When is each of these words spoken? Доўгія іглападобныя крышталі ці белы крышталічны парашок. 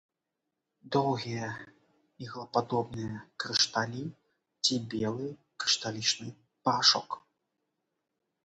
Доўгія 0.95 1.49
іглападобныя 2.27 3.19
крышталі 3.43 4.03
ці 4.63 4.73
белы 4.95 5.27
крышталічны 5.65 6.27
парашок. 6.67 7.09